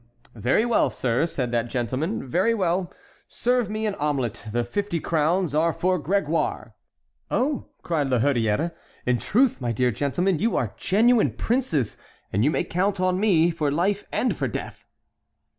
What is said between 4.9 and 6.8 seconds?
crowns are for Grégoire."